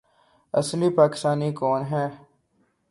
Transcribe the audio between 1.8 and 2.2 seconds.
ہے